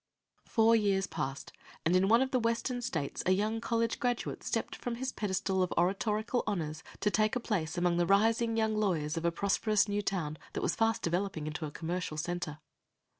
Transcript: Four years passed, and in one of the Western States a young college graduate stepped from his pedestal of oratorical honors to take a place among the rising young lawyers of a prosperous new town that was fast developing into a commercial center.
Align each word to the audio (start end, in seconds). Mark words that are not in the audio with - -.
Four 0.47 0.75
years 0.75 1.05
passed, 1.05 1.53
and 1.85 1.95
in 1.95 2.07
one 2.07 2.23
of 2.23 2.31
the 2.31 2.39
Western 2.39 2.81
States 2.81 3.21
a 3.27 3.33
young 3.33 3.61
college 3.61 3.99
graduate 3.99 4.43
stepped 4.43 4.75
from 4.75 4.95
his 4.95 5.11
pedestal 5.11 5.61
of 5.61 5.71
oratorical 5.77 6.43
honors 6.47 6.81
to 7.01 7.11
take 7.11 7.35
a 7.35 7.39
place 7.39 7.77
among 7.77 7.97
the 7.97 8.07
rising 8.07 8.57
young 8.57 8.75
lawyers 8.75 9.15
of 9.15 9.25
a 9.25 9.31
prosperous 9.31 9.87
new 9.87 10.01
town 10.01 10.39
that 10.53 10.61
was 10.61 10.73
fast 10.73 11.03
developing 11.03 11.45
into 11.45 11.67
a 11.67 11.71
commercial 11.71 12.17
center. 12.17 12.57